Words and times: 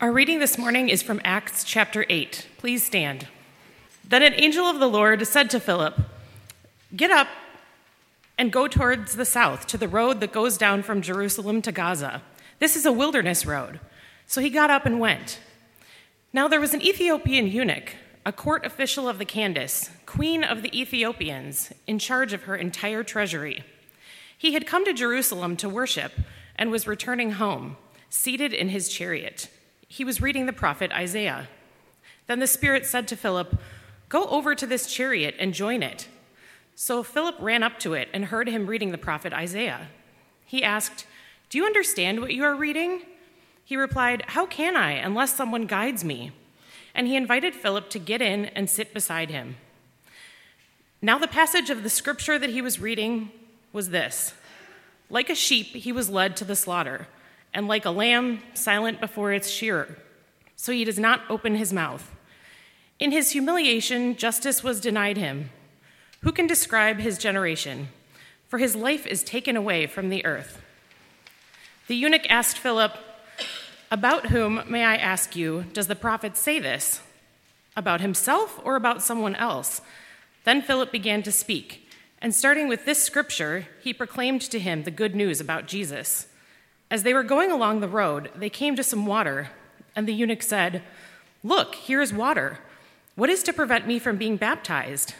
Our 0.00 0.12
reading 0.12 0.38
this 0.38 0.56
morning 0.56 0.88
is 0.88 1.02
from 1.02 1.20
Acts 1.24 1.62
chapter 1.62 2.06
8. 2.08 2.48
Please 2.56 2.82
stand. 2.82 3.28
Then 4.02 4.22
an 4.22 4.32
angel 4.32 4.64
of 4.64 4.80
the 4.80 4.88
Lord 4.88 5.26
said 5.26 5.50
to 5.50 5.60
Philip, 5.60 5.94
Get 6.96 7.10
up 7.10 7.28
and 8.38 8.50
go 8.50 8.66
towards 8.66 9.16
the 9.16 9.26
south 9.26 9.66
to 9.66 9.76
the 9.76 9.88
road 9.88 10.20
that 10.20 10.32
goes 10.32 10.56
down 10.56 10.82
from 10.82 11.02
Jerusalem 11.02 11.60
to 11.60 11.70
Gaza. 11.70 12.22
This 12.60 12.76
is 12.76 12.86
a 12.86 12.92
wilderness 12.92 13.44
road. 13.44 13.78
So 14.26 14.40
he 14.40 14.48
got 14.48 14.70
up 14.70 14.86
and 14.86 15.00
went. 15.00 15.38
Now 16.32 16.48
there 16.48 16.62
was 16.62 16.72
an 16.72 16.80
Ethiopian 16.80 17.46
eunuch, 17.48 17.94
a 18.24 18.32
court 18.32 18.64
official 18.64 19.06
of 19.06 19.18
the 19.18 19.26
Candace, 19.26 19.90
queen 20.06 20.42
of 20.42 20.62
the 20.62 20.80
Ethiopians, 20.80 21.74
in 21.86 21.98
charge 21.98 22.32
of 22.32 22.44
her 22.44 22.56
entire 22.56 23.02
treasury. 23.02 23.64
He 24.38 24.54
had 24.54 24.66
come 24.66 24.86
to 24.86 24.94
Jerusalem 24.94 25.58
to 25.58 25.68
worship 25.68 26.12
and 26.56 26.70
was 26.70 26.86
returning 26.86 27.32
home, 27.32 27.76
seated 28.08 28.54
in 28.54 28.70
his 28.70 28.88
chariot 28.88 29.50
he 29.90 30.04
was 30.04 30.22
reading 30.22 30.46
the 30.46 30.52
prophet 30.52 30.92
Isaiah. 30.92 31.48
Then 32.28 32.38
the 32.38 32.46
Spirit 32.46 32.86
said 32.86 33.08
to 33.08 33.16
Philip, 33.16 33.60
Go 34.08 34.24
over 34.26 34.54
to 34.54 34.64
this 34.64 34.86
chariot 34.86 35.34
and 35.36 35.52
join 35.52 35.82
it. 35.82 36.06
So 36.76 37.02
Philip 37.02 37.34
ran 37.40 37.64
up 37.64 37.80
to 37.80 37.94
it 37.94 38.08
and 38.14 38.26
heard 38.26 38.48
him 38.48 38.68
reading 38.68 38.92
the 38.92 38.98
prophet 38.98 39.32
Isaiah. 39.32 39.88
He 40.46 40.62
asked, 40.62 41.06
Do 41.48 41.58
you 41.58 41.66
understand 41.66 42.20
what 42.20 42.32
you 42.32 42.44
are 42.44 42.54
reading? 42.54 43.02
He 43.64 43.76
replied, 43.76 44.22
How 44.28 44.46
can 44.46 44.76
I 44.76 44.92
unless 44.92 45.34
someone 45.34 45.66
guides 45.66 46.04
me? 46.04 46.30
And 46.94 47.08
he 47.08 47.16
invited 47.16 47.56
Philip 47.56 47.90
to 47.90 47.98
get 47.98 48.22
in 48.22 48.44
and 48.44 48.70
sit 48.70 48.94
beside 48.94 49.30
him. 49.30 49.56
Now, 51.02 51.18
the 51.18 51.26
passage 51.26 51.68
of 51.68 51.82
the 51.82 51.90
scripture 51.90 52.38
that 52.38 52.50
he 52.50 52.62
was 52.62 52.78
reading 52.78 53.32
was 53.72 53.90
this 53.90 54.34
Like 55.10 55.30
a 55.30 55.34
sheep, 55.34 55.66
he 55.66 55.90
was 55.90 56.08
led 56.08 56.36
to 56.36 56.44
the 56.44 56.54
slaughter 56.54 57.08
and 57.52 57.68
like 57.68 57.84
a 57.84 57.90
lamb 57.90 58.42
silent 58.54 59.00
before 59.00 59.32
its 59.32 59.48
shearer. 59.48 59.96
So 60.56 60.72
he 60.72 60.84
does 60.84 60.98
not 60.98 61.22
open 61.28 61.54
his 61.54 61.72
mouth. 61.72 62.14
In 62.98 63.12
his 63.12 63.30
humiliation, 63.30 64.16
justice 64.16 64.62
was 64.62 64.80
denied 64.80 65.16
him. 65.16 65.50
Who 66.20 66.32
can 66.32 66.46
describe 66.46 66.98
his 66.98 67.16
generation? 67.16 67.88
For 68.48 68.58
his 68.58 68.76
life 68.76 69.06
is 69.06 69.22
taken 69.22 69.56
away 69.56 69.86
from 69.86 70.10
the 70.10 70.24
earth. 70.24 70.60
The 71.86 71.96
eunuch 71.96 72.26
asked 72.28 72.58
Philip, 72.58 72.92
About 73.90 74.26
whom, 74.26 74.62
may 74.68 74.84
I 74.84 74.96
ask 74.96 75.34
you, 75.34 75.64
does 75.72 75.86
the 75.86 75.96
prophet 75.96 76.36
say 76.36 76.58
this? 76.58 77.00
About 77.74 78.00
himself 78.00 78.60
or 78.64 78.76
about 78.76 79.02
someone 79.02 79.34
else? 79.36 79.80
Then 80.44 80.62
Philip 80.62 80.92
began 80.92 81.22
to 81.22 81.32
speak, 81.32 81.88
and 82.20 82.34
starting 82.34 82.68
with 82.68 82.84
this 82.84 83.02
scripture, 83.02 83.66
he 83.82 83.94
proclaimed 83.94 84.42
to 84.42 84.58
him 84.58 84.82
the 84.82 84.90
good 84.90 85.14
news 85.14 85.40
about 85.40 85.66
Jesus. 85.66 86.26
As 86.90 87.04
they 87.04 87.14
were 87.14 87.22
going 87.22 87.52
along 87.52 87.80
the 87.80 87.88
road, 87.88 88.30
they 88.34 88.50
came 88.50 88.74
to 88.74 88.82
some 88.82 89.06
water, 89.06 89.50
and 89.94 90.08
the 90.08 90.14
eunuch 90.14 90.42
said, 90.42 90.82
Look, 91.44 91.76
here 91.76 92.00
is 92.00 92.12
water. 92.12 92.58
What 93.14 93.30
is 93.30 93.42
to 93.44 93.52
prevent 93.52 93.86
me 93.86 93.98
from 93.98 94.16
being 94.16 94.36
baptized? 94.36 95.14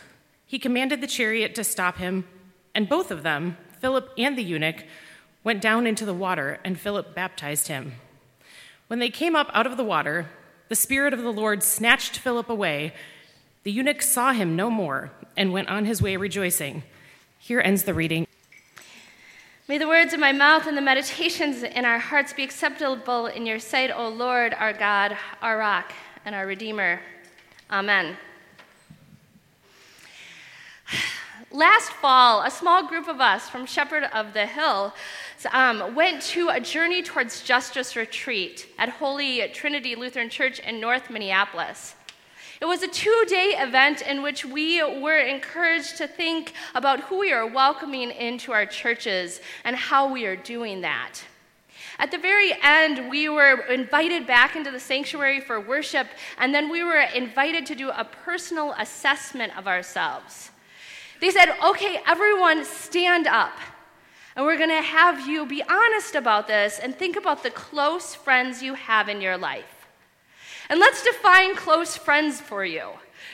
He 0.47 0.59
commanded 0.59 1.01
the 1.01 1.07
chariot 1.07 1.55
to 1.55 1.65
stop 1.65 1.99
him, 1.99 2.27
and 2.75 2.89
both 2.89 3.11
of 3.11 3.23
them, 3.23 3.57
Philip 3.79 4.11
and 4.19 4.37
the 4.37 4.43
eunuch, 4.43 4.85
went 5.45 5.63
down 5.63 5.87
into 5.87 6.05
the 6.05 6.13
water, 6.13 6.59
and 6.65 6.79
Philip 6.79 7.15
baptized 7.15 7.69
him. 7.69 7.95
When 8.89 8.99
they 8.99 9.11
came 9.11 9.37
up 9.37 9.49
out 9.55 9.67
of 9.67 9.77
the 9.77 9.85
water, 9.85 10.29
the 10.69 10.75
Spirit 10.75 11.13
of 11.13 11.23
the 11.23 11.33
Lord 11.33 11.63
snatched 11.63 12.19
Philip 12.19 12.51
away. 12.51 12.93
The 13.63 13.73
eunuch 13.73 14.03
saw 14.03 14.33
him 14.33 14.57
no 14.57 14.71
more 14.71 15.13
and 15.37 15.53
went 15.53 15.69
on 15.69 15.85
his 15.85 16.03
way 16.03 16.17
rejoicing. 16.17 16.83
Here 17.39 17.61
ends 17.61 17.85
the 17.85 17.95
reading. 17.95 18.27
May 19.71 19.79
the 19.79 19.87
words 19.87 20.13
of 20.13 20.19
my 20.19 20.33
mouth 20.33 20.67
and 20.67 20.77
the 20.77 20.83
meditations 20.83 21.63
in 21.63 21.85
our 21.85 22.01
hearts 22.01 22.33
be 22.33 22.43
acceptable 22.43 23.27
in 23.27 23.47
your 23.47 23.61
sight, 23.61 23.93
O 23.95 24.09
Lord, 24.09 24.53
our 24.53 24.73
God, 24.73 25.17
our 25.41 25.59
rock, 25.59 25.93
and 26.25 26.35
our 26.35 26.45
Redeemer. 26.45 26.99
Amen. 27.71 28.17
Last 31.53 31.93
fall, 31.93 32.43
a 32.43 32.51
small 32.51 32.89
group 32.89 33.07
of 33.07 33.21
us 33.21 33.49
from 33.49 33.65
Shepherd 33.65 34.03
of 34.13 34.33
the 34.33 34.45
Hill 34.45 34.93
um, 35.53 35.95
went 35.95 36.21
to 36.23 36.49
a 36.49 36.59
journey 36.59 37.01
towards 37.01 37.45
justice 37.45 37.95
retreat 37.95 38.67
at 38.77 38.89
Holy 38.89 39.47
Trinity 39.51 39.95
Lutheran 39.95 40.31
Church 40.31 40.59
in 40.59 40.81
North 40.81 41.11
Minneapolis. 41.11 41.95
It 42.61 42.67
was 42.67 42.83
a 42.83 42.89
two 42.89 43.25
day 43.27 43.55
event 43.59 44.03
in 44.03 44.23
which 44.23 44.45
we 44.45 44.83
were 45.01 45.17
encouraged 45.17 45.97
to 45.97 46.07
think 46.07 46.53
about 46.75 47.01
who 47.01 47.19
we 47.19 47.33
are 47.33 47.47
welcoming 47.47 48.11
into 48.11 48.53
our 48.53 48.67
churches 48.67 49.41
and 49.65 49.75
how 49.75 50.13
we 50.13 50.27
are 50.27 50.37
doing 50.37 50.83
that. 50.83 51.15
At 51.99 52.11
the 52.11 52.19
very 52.19 52.53
end, 52.63 53.11
we 53.11 53.29
were 53.29 53.61
invited 53.71 54.27
back 54.27 54.57
into 54.57 54.71
the 54.71 54.81
sanctuary 54.81 55.41
for 55.41 55.61
worship, 55.61 56.07
and 56.39 56.55
then 56.55 56.71
we 56.71 56.83
were 56.83 57.01
invited 57.01 57.67
to 57.67 57.75
do 57.75 57.91
a 57.91 58.05
personal 58.05 58.75
assessment 58.79 59.57
of 59.57 59.67
ourselves. 59.67 60.51
They 61.21 61.31
said, 61.31 61.55
okay, 61.63 62.01
everyone 62.07 62.65
stand 62.65 63.27
up. 63.27 63.53
And 64.37 64.47
we're 64.47 64.57
going 64.57 64.71
to 64.71 64.83
have 64.83 65.27
you 65.27 65.45
be 65.45 65.63
honest 65.63 66.15
about 66.15 66.47
this 66.47 66.79
and 66.79 66.95
think 66.95 67.17
about 67.17 67.43
the 67.43 67.51
close 67.51 68.15
friends 68.15 68.63
you 68.63 68.75
have 68.75 69.09
in 69.09 69.21
your 69.21 69.37
life. 69.37 69.80
And 70.71 70.79
let's 70.79 71.03
define 71.03 71.57
close 71.57 71.97
friends 71.97 72.41
for 72.41 72.65
you. 72.65 72.91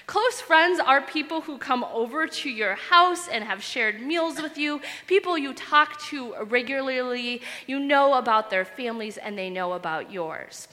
Close 0.07 0.41
friends 0.41 0.81
are 0.81 1.03
people 1.03 1.43
who 1.43 1.59
come 1.59 1.85
over 1.93 2.27
to 2.27 2.49
your 2.49 2.77
house 2.77 3.29
and 3.29 3.45
have 3.45 3.63
shared 3.63 4.01
meals 4.01 4.41
with 4.41 4.57
you, 4.57 4.81
people 5.07 5.37
you 5.37 5.53
talk 5.53 6.01
to 6.05 6.35
regularly, 6.45 7.43
you 7.67 7.79
know 7.79 8.15
about 8.15 8.49
their 8.49 8.65
families, 8.65 9.19
and 9.19 9.37
they 9.37 9.51
know 9.51 9.75
about 9.75 10.11
yours. 10.11 10.67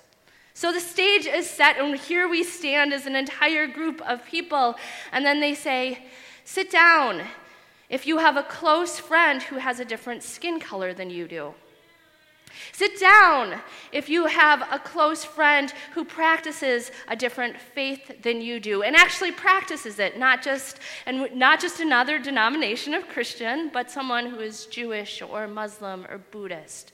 So 0.54 0.72
the 0.72 0.80
stage 0.80 1.26
is 1.26 1.50
set, 1.50 1.78
and 1.78 1.98
here 1.98 2.30
we 2.30 2.44
stand 2.44 2.94
as 2.94 3.06
an 3.08 3.18
entire 3.18 3.68
group 3.68 4.02
of 4.02 4.24
people, 4.24 4.76
and 5.12 5.26
then 5.26 5.42
they 5.42 5.56
say, 5.56 6.06
Sit 6.46 6.72
down 6.72 7.24
if 7.90 8.08
you 8.08 8.20
have 8.20 8.38
a 8.38 8.44
close 8.44 9.00
friend 9.00 9.44
who 9.44 9.58
has 9.58 9.82
a 9.82 9.86
different 9.86 10.24
skin 10.24 10.62
color 10.62 10.94
than 10.94 11.10
you 11.10 11.28
do. 11.28 11.56
Sit 12.72 13.00
down 13.00 13.60
if 13.92 14.10
you 14.10 14.26
have 14.26 14.68
a 14.72 14.80
close 14.80 15.24
friend 15.24 15.74
who 15.94 16.06
practices 16.06 16.92
a 17.08 17.16
different 17.16 17.60
faith 17.60 18.22
than 18.22 18.42
you 18.42 18.60
do 18.60 18.84
and 18.84 18.96
actually 18.96 19.32
practices 19.32 20.00
it, 20.00 20.18
not 20.18 20.42
just, 20.42 20.80
and 21.06 21.34
not 21.36 21.60
just 21.60 21.80
another 21.80 22.20
denomination 22.20 22.94
of 22.94 23.08
Christian, 23.08 23.70
but 23.74 23.92
someone 23.92 24.28
who 24.28 24.40
is 24.40 24.66
Jewish 24.68 25.22
or 25.22 25.48
Muslim 25.48 26.06
or 26.10 26.18
Buddhist. 26.18 26.92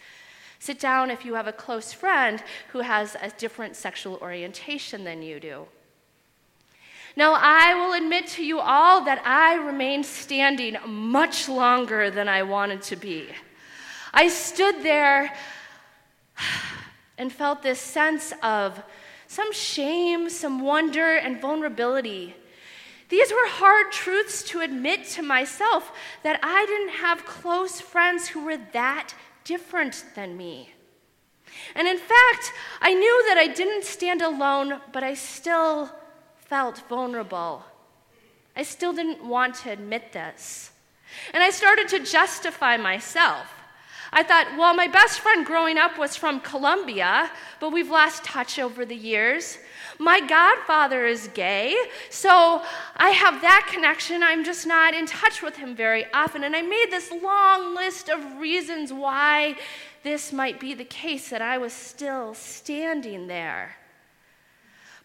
Sit 0.59 0.79
down 0.79 1.09
if 1.09 1.23
you 1.23 1.35
have 1.35 1.47
a 1.47 1.53
close 1.53 1.93
friend 1.93 2.43
who 2.71 2.79
has 2.79 3.15
a 3.21 3.29
different 3.37 3.75
sexual 3.75 4.17
orientation 4.21 5.03
than 5.05 5.21
you 5.21 5.39
do. 5.39 5.67
Now, 7.15 7.33
I 7.37 7.73
will 7.73 7.93
admit 7.93 8.27
to 8.27 8.45
you 8.45 8.59
all 8.59 9.03
that 9.05 9.21
I 9.25 9.55
remained 9.55 10.05
standing 10.05 10.77
much 10.85 11.49
longer 11.49 12.11
than 12.11 12.27
I 12.27 12.43
wanted 12.43 12.81
to 12.83 12.95
be. 12.95 13.29
I 14.13 14.27
stood 14.27 14.83
there 14.83 15.33
and 17.17 17.31
felt 17.31 17.61
this 17.61 17.79
sense 17.79 18.33
of 18.41 18.81
some 19.27 19.53
shame, 19.53 20.29
some 20.29 20.61
wonder, 20.61 21.15
and 21.15 21.39
vulnerability. 21.39 22.35
These 23.09 23.31
were 23.31 23.47
hard 23.47 23.91
truths 23.91 24.43
to 24.43 24.61
admit 24.61 25.05
to 25.09 25.21
myself 25.21 25.91
that 26.23 26.39
I 26.41 26.65
didn't 26.65 27.01
have 27.01 27.25
close 27.25 27.81
friends 27.81 28.27
who 28.27 28.45
were 28.45 28.57
that 28.73 29.13
different 29.43 30.05
than 30.15 30.37
me. 30.37 30.73
And 31.75 31.87
in 31.87 31.97
fact, 31.97 32.53
I 32.81 32.93
knew 32.93 33.23
that 33.27 33.37
I 33.37 33.47
didn't 33.47 33.83
stand 33.83 34.21
alone, 34.21 34.79
but 34.93 35.03
I 35.03 35.13
still 35.15 35.89
felt 36.37 36.79
vulnerable. 36.87 37.63
I 38.55 38.63
still 38.63 38.93
didn't 38.93 39.23
want 39.25 39.55
to 39.55 39.71
admit 39.71 40.11
this. 40.11 40.71
And 41.33 41.43
I 41.43 41.49
started 41.49 41.87
to 41.89 41.99
justify 41.99 42.77
myself. 42.77 43.47
I 44.11 44.23
thought, 44.23 44.57
well, 44.57 44.73
my 44.73 44.87
best 44.87 45.19
friend 45.19 45.45
growing 45.45 45.77
up 45.77 45.99
was 45.99 46.15
from 46.15 46.39
Colombia, 46.41 47.29
but 47.59 47.71
we've 47.71 47.89
lost 47.89 48.23
touch 48.23 48.57
over 48.57 48.83
the 48.85 48.95
years. 48.95 49.59
My 49.99 50.19
godfather 50.19 51.05
is 51.05 51.29
gay, 51.33 51.75
so 52.09 52.63
I 52.95 53.09
have 53.09 53.41
that 53.41 53.69
connection. 53.71 54.23
I'm 54.23 54.43
just 54.43 54.65
not 54.65 54.95
in 54.95 55.05
touch 55.05 55.43
with 55.43 55.57
him 55.57 55.75
very 55.75 56.05
often. 56.11 56.43
And 56.43 56.55
I 56.55 56.61
made 56.63 56.87
this 56.89 57.11
long 57.11 57.75
list 57.75 58.09
of 58.09 58.39
reasons 58.39 58.91
why 58.91 59.55
this 60.03 60.33
might 60.33 60.59
be 60.59 60.73
the 60.73 60.85
case 60.85 61.29
that 61.29 61.41
I 61.41 61.57
was 61.57 61.73
still 61.73 62.33
standing 62.33 63.27
there. 63.27 63.75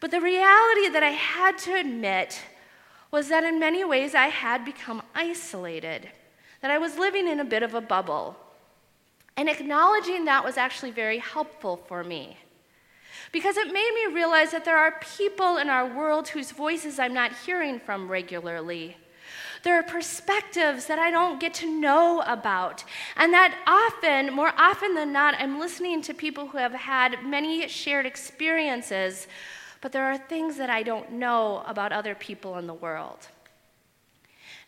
But 0.00 0.10
the 0.10 0.20
reality 0.20 0.88
that 0.88 1.02
I 1.02 1.10
had 1.10 1.58
to 1.58 1.74
admit 1.74 2.40
was 3.10 3.28
that 3.28 3.44
in 3.44 3.58
many 3.58 3.84
ways 3.84 4.14
I 4.14 4.28
had 4.28 4.64
become 4.64 5.02
isolated, 5.14 6.08
that 6.62 6.70
I 6.70 6.78
was 6.78 6.98
living 6.98 7.28
in 7.28 7.40
a 7.40 7.44
bit 7.44 7.62
of 7.62 7.74
a 7.74 7.80
bubble. 7.80 8.36
And 9.36 9.48
acknowledging 9.48 10.24
that 10.24 10.44
was 10.44 10.56
actually 10.56 10.92
very 10.92 11.18
helpful 11.18 11.76
for 11.76 12.04
me. 12.04 12.36
Because 13.32 13.56
it 13.56 13.72
made 13.72 13.92
me 13.94 14.14
realize 14.14 14.52
that 14.52 14.64
there 14.64 14.78
are 14.78 15.00
people 15.16 15.56
in 15.56 15.68
our 15.68 15.86
world 15.86 16.28
whose 16.28 16.52
voices 16.52 16.98
I'm 16.98 17.14
not 17.14 17.32
hearing 17.44 17.80
from 17.80 18.08
regularly. 18.08 18.96
There 19.64 19.78
are 19.78 19.82
perspectives 19.82 20.86
that 20.86 20.98
I 20.98 21.10
don't 21.10 21.40
get 21.40 21.54
to 21.54 21.80
know 21.80 22.22
about. 22.26 22.84
And 23.16 23.32
that 23.32 23.56
often, 23.66 24.32
more 24.32 24.52
often 24.58 24.94
than 24.94 25.10
not, 25.10 25.34
I'm 25.38 25.58
listening 25.58 26.02
to 26.02 26.14
people 26.14 26.46
who 26.46 26.58
have 26.58 26.74
had 26.74 27.24
many 27.24 27.66
shared 27.66 28.04
experiences, 28.04 29.26
but 29.80 29.90
there 29.90 30.04
are 30.04 30.18
things 30.18 30.58
that 30.58 30.70
I 30.70 30.82
don't 30.82 31.12
know 31.12 31.64
about 31.66 31.92
other 31.92 32.14
people 32.14 32.58
in 32.58 32.66
the 32.66 32.74
world. 32.74 33.28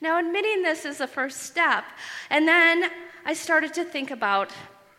Now, 0.00 0.18
admitting 0.18 0.62
this 0.62 0.84
is 0.84 0.98
the 0.98 1.06
first 1.06 1.42
step. 1.42 1.84
And 2.30 2.48
then 2.48 2.90
I 3.28 3.34
started 3.34 3.74
to 3.74 3.82
think 3.82 4.12
about 4.12 4.52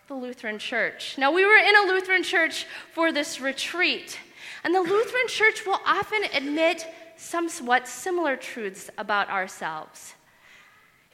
the 0.10 0.14
Lutheran 0.14 0.60
Church. 0.60 1.18
Now, 1.18 1.32
we 1.32 1.46
were 1.46 1.56
in 1.56 1.78
a 1.78 1.88
Lutheran 1.88 2.24
church 2.24 2.66
for 2.92 3.14
this 3.14 3.40
retreat, 3.40 4.20
and 4.66 4.76
the 4.76 4.82
Lutheran 4.82 5.30
Church 5.30 5.66
will 5.66 5.80
often 5.86 6.26
admit 6.34 6.86
somewhat 7.16 7.88
similar 7.88 8.36
truths 8.36 8.90
about 8.98 9.30
ourselves. 9.30 10.14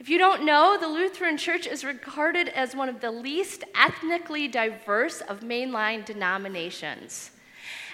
If 0.00 0.08
you 0.08 0.18
don't 0.18 0.44
know, 0.44 0.76
the 0.76 0.88
Lutheran 0.88 1.36
Church 1.36 1.68
is 1.68 1.84
regarded 1.84 2.48
as 2.48 2.74
one 2.74 2.88
of 2.88 3.00
the 3.00 3.12
least 3.12 3.62
ethnically 3.76 4.48
diverse 4.48 5.20
of 5.20 5.38
mainline 5.38 6.04
denominations. 6.04 7.30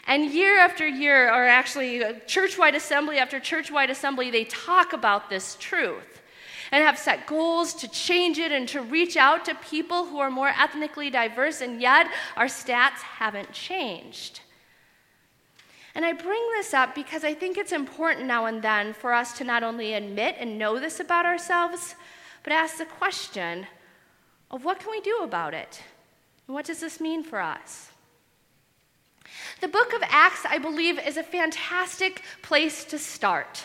And 0.06 0.31
year 0.32 0.58
after 0.58 0.88
year, 0.88 1.28
or 1.28 1.44
actually 1.44 2.02
uh, 2.02 2.14
church 2.26 2.56
wide 2.56 2.75
assembly 2.75 3.19
after 3.19 3.38
church 3.38 3.70
wide 3.70 3.90
assembly, 3.90 4.31
they 4.31 4.44
talk 4.44 4.94
about 4.94 5.28
this 5.28 5.58
truth 5.61 6.19
and 6.72 6.84
have 6.84 6.99
set 6.99 7.26
goals 7.26 7.75
to 7.75 7.88
change 7.88 8.38
it 8.38 8.52
and 8.52 8.69
to 8.69 8.81
reach 8.81 9.17
out 9.17 9.44
to 9.44 9.55
people 9.56 10.06
who 10.06 10.19
are 10.19 10.31
more 10.31 10.49
ethnically 10.49 11.11
diverse, 11.11 11.61
and 11.61 11.81
yet 11.81 12.06
our 12.37 12.46
stats 12.46 13.00
haven't 13.00 13.52
changed. 13.52 14.40
And 15.94 16.05
I 16.05 16.12
bring 16.12 16.43
this 16.56 16.72
up 16.72 16.94
because 16.94 17.25
I 17.25 17.34
think 17.34 17.58
it's 17.58 17.72
important 17.72 18.26
now 18.26 18.46
and 18.46 18.62
then 18.62 18.93
for 18.93 19.12
us 19.12 19.37
to 19.38 19.44
not 19.44 19.62
only 19.62 19.94
admit 19.94 20.37
and 20.38 20.58
know 20.58 20.78
this 20.78 21.00
about 21.00 21.26
ourselves, 21.26 21.96
but 22.44 22.52
ask 22.52 22.78
the 22.78 22.84
question 22.84 23.66
of 24.50 24.64
what 24.64 24.78
can 24.78 24.90
we 24.90 25.00
do 25.00 25.19
about 25.23 25.55
it? 25.55 25.82
And 26.46 26.55
what 26.55 26.64
does 26.64 26.81
this 26.81 27.00
mean 27.00 27.23
for 27.25 27.40
us? 27.40 27.90
The 29.61 29.69
book 29.69 29.93
of 29.93 30.02
Acts, 30.05 30.44
I 30.49 30.58
believe, 30.58 30.99
is 30.99 31.16
a 31.16 31.23
fantastic 31.23 32.23
place 32.43 32.84
to 32.87 32.99
start. 32.99 33.64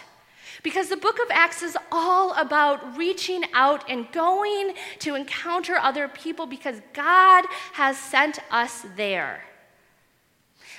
Because 0.63 0.90
the 0.90 0.98
book 0.98 1.19
of 1.19 1.28
Acts 1.31 1.62
is 1.63 1.78
all 1.92 2.34
about 2.34 2.98
reaching 2.98 3.44
out 3.54 3.90
and 3.90 4.12
going 4.12 4.74
to 5.00 5.16
encounter 5.16 5.75
other 5.75 6.07
people 6.07 6.46
because 6.46 6.81
God 6.94 7.46
has 7.74 7.98
sent 7.98 8.40
us 8.52 8.86
there. 8.96 9.44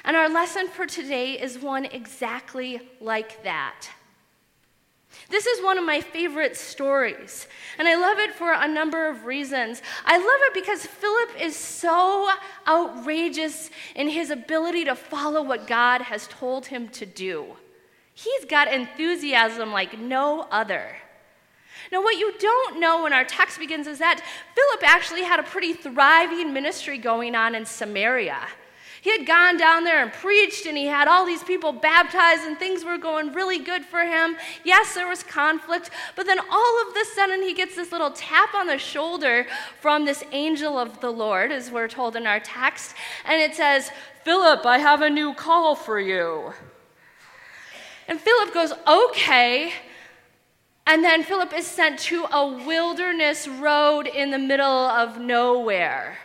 And 0.04 0.16
our 0.16 0.28
lesson 0.28 0.68
for 0.68 0.86
today 0.86 1.32
is 1.32 1.58
one 1.58 1.84
exactly 1.84 2.80
like 3.00 3.42
that. 3.42 3.88
This 5.28 5.46
is 5.46 5.64
one 5.64 5.78
of 5.78 5.84
my 5.84 6.00
favorite 6.00 6.56
stories, 6.56 7.48
and 7.78 7.88
I 7.88 7.96
love 7.96 8.18
it 8.18 8.34
for 8.34 8.52
a 8.52 8.68
number 8.68 9.08
of 9.08 9.24
reasons. 9.24 9.82
I 10.04 10.18
love 10.18 10.40
it 10.42 10.54
because 10.54 10.86
Philip 10.86 11.40
is 11.40 11.56
so 11.56 12.30
outrageous 12.68 13.70
in 13.94 14.08
his 14.08 14.30
ability 14.30 14.84
to 14.84 14.94
follow 14.94 15.42
what 15.42 15.66
God 15.66 16.02
has 16.02 16.28
told 16.28 16.66
him 16.66 16.88
to 16.90 17.06
do. 17.06 17.56
He's 18.18 18.46
got 18.46 18.72
enthusiasm 18.72 19.72
like 19.72 19.98
no 19.98 20.48
other. 20.50 20.96
Now, 21.92 22.02
what 22.02 22.16
you 22.16 22.32
don't 22.38 22.80
know 22.80 23.02
when 23.02 23.12
our 23.12 23.24
text 23.24 23.58
begins 23.58 23.86
is 23.86 23.98
that 23.98 24.22
Philip 24.54 24.90
actually 24.90 25.22
had 25.22 25.38
a 25.38 25.42
pretty 25.42 25.74
thriving 25.74 26.54
ministry 26.54 26.96
going 26.96 27.34
on 27.34 27.54
in 27.54 27.66
Samaria. 27.66 28.38
He 29.02 29.10
had 29.10 29.26
gone 29.26 29.58
down 29.58 29.84
there 29.84 30.02
and 30.02 30.10
preached, 30.10 30.64
and 30.64 30.78
he 30.78 30.86
had 30.86 31.08
all 31.08 31.26
these 31.26 31.44
people 31.44 31.72
baptized, 31.72 32.44
and 32.44 32.58
things 32.58 32.86
were 32.86 32.96
going 32.96 33.34
really 33.34 33.58
good 33.58 33.84
for 33.84 34.00
him. 34.00 34.38
Yes, 34.64 34.94
there 34.94 35.06
was 35.06 35.22
conflict, 35.22 35.90
but 36.16 36.24
then 36.24 36.38
all 36.40 36.88
of 36.88 36.96
a 36.96 37.04
sudden 37.14 37.42
he 37.42 37.52
gets 37.52 37.76
this 37.76 37.92
little 37.92 38.12
tap 38.12 38.54
on 38.54 38.66
the 38.66 38.78
shoulder 38.78 39.46
from 39.82 40.06
this 40.06 40.24
angel 40.32 40.78
of 40.78 41.00
the 41.00 41.10
Lord, 41.10 41.52
as 41.52 41.70
we're 41.70 41.86
told 41.86 42.16
in 42.16 42.26
our 42.26 42.40
text, 42.40 42.94
and 43.26 43.42
it 43.42 43.54
says, 43.54 43.90
Philip, 44.24 44.64
I 44.64 44.78
have 44.78 45.02
a 45.02 45.10
new 45.10 45.34
call 45.34 45.74
for 45.74 46.00
you. 46.00 46.54
And 48.08 48.20
Philip 48.20 48.54
goes, 48.54 48.72
Okay. 48.86 49.72
And 50.88 51.02
then 51.02 51.24
Philip 51.24 51.52
is 51.52 51.66
sent 51.66 51.98
to 52.00 52.26
a 52.30 52.46
wilderness 52.64 53.48
road 53.48 54.06
in 54.06 54.30
the 54.30 54.38
middle 54.38 54.64
of 54.66 55.18
nowhere. 55.18 56.18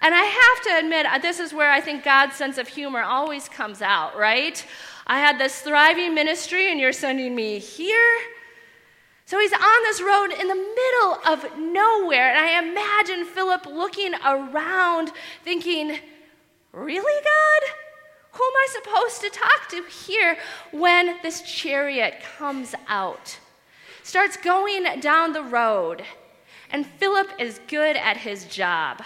And 0.00 0.14
I 0.14 0.22
have 0.22 0.64
to 0.64 0.78
admit, 0.78 1.06
uh, 1.06 1.18
this 1.18 1.40
is 1.40 1.52
where 1.52 1.72
I 1.72 1.80
think 1.80 2.04
God's 2.04 2.36
sense 2.36 2.56
of 2.56 2.68
humor 2.68 3.02
always 3.02 3.48
comes 3.48 3.82
out, 3.82 4.16
right? 4.16 4.64
I 5.08 5.18
had 5.18 5.38
this 5.38 5.60
thriving 5.60 6.14
ministry, 6.14 6.70
and 6.70 6.78
you're 6.78 6.92
sending 6.92 7.34
me 7.34 7.58
here. 7.58 8.16
So 9.24 9.40
he's 9.40 9.52
on 9.52 9.82
this 9.82 10.00
road 10.00 10.26
in 10.26 10.46
the 10.46 10.54
middle 10.54 11.18
of 11.26 11.58
nowhere. 11.58 12.30
And 12.30 12.38
I 12.38 12.60
imagine 12.60 13.24
Philip 13.24 13.66
looking 13.66 14.14
around, 14.24 15.10
thinking, 15.42 15.98
Really, 16.72 17.24
God? 17.24 17.85
Who 18.36 18.44
am 18.44 18.52
I 18.54 18.68
supposed 18.70 19.20
to 19.22 19.30
talk 19.30 19.68
to 19.70 19.82
here 19.84 20.36
when 20.70 21.16
this 21.22 21.40
chariot 21.40 22.16
comes 22.36 22.74
out? 22.86 23.38
Starts 24.02 24.36
going 24.36 25.00
down 25.00 25.32
the 25.32 25.42
road, 25.42 26.04
and 26.70 26.86
Philip 26.86 27.30
is 27.38 27.60
good 27.66 27.96
at 27.96 28.18
his 28.18 28.44
job. 28.44 29.02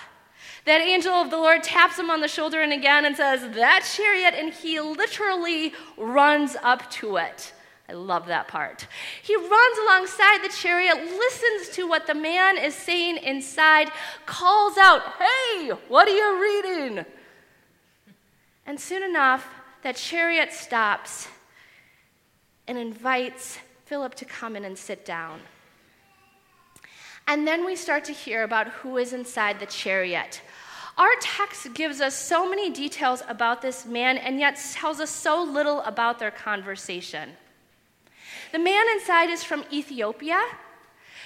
That 0.65 0.81
angel 0.81 1.13
of 1.13 1.31
the 1.31 1.37
Lord 1.37 1.63
taps 1.63 1.97
him 1.97 2.11
on 2.11 2.21
the 2.21 2.27
shoulder 2.27 2.61
and 2.61 2.73
again 2.73 3.05
and 3.05 3.17
says, 3.17 3.43
That 3.55 3.89
chariot, 3.95 4.35
and 4.37 4.53
he 4.53 4.81
literally 4.81 5.75
runs 5.97 6.57
up 6.65 6.91
to 6.93 7.17
it. 7.17 7.53
I 7.89 7.93
love 7.93 8.27
that 8.27 8.49
part. 8.49 8.89
He 9.23 9.37
runs 9.37 9.79
alongside 9.87 10.43
the 10.43 10.53
chariot, 10.53 10.97
listens 10.97 11.77
to 11.77 11.87
what 11.87 12.09
the 12.09 12.15
man 12.15 12.59
is 12.59 12.75
saying 12.75 13.19
inside, 13.19 13.91
calls 14.27 14.77
out, 14.77 15.03
Hey, 15.21 15.69
what 15.87 16.09
are 16.09 16.17
you 16.17 16.43
reading? 16.43 17.05
And 18.71 18.79
soon 18.79 19.03
enough, 19.03 19.49
that 19.83 19.97
chariot 19.97 20.53
stops 20.53 21.27
and 22.69 22.79
invites 22.79 23.59
Philip 23.87 24.15
to 24.15 24.25
come 24.25 24.55
in 24.55 24.65
and 24.65 24.79
sit 24.79 25.05
down. 25.05 25.41
And 27.27 27.49
then 27.49 27.67
we 27.67 27.75
start 27.75 28.05
to 28.05 28.13
hear 28.13 28.45
about 28.45 28.69
who 28.69 28.97
is 28.97 29.13
inside 29.13 29.59
the 29.59 29.67
chariot. 29.67 30.41
Our 30.97 31.11
text 31.21 31.75
gives 31.75 32.01
us 32.01 32.15
so 32.15 32.49
many 32.49 32.71
details 32.71 33.25
about 33.29 33.61
this 33.61 33.87
man 33.87 34.19
and 34.19 34.39
yet 34.39 34.57
tells 34.73 35.01
us 35.01 35.11
so 35.11 35.43
little 35.43 35.81
about 35.81 36.21
their 36.21 36.31
conversation. 36.31 37.31
The 38.53 38.61
man 38.61 38.87
inside 38.93 39.31
is 39.31 39.43
from 39.43 39.65
Ethiopia. 39.73 40.41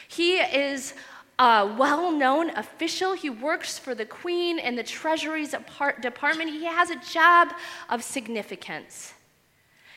He 0.09 0.37
is 0.37 0.95
a 1.39 1.75
well 1.79 2.11
known 2.11 2.51
official. 2.51 3.15
He 3.15 3.31
works 3.31 3.79
for 3.79 3.95
the 3.95 4.07
queen 4.07 4.59
in 4.59 4.77
the 4.77 4.83
Treasury's 4.83 5.55
department. 6.01 6.51
He 6.51 6.65
has 6.65 6.91
a 6.91 6.97
job 6.97 7.53
of 7.89 8.03
significance. 8.03 9.15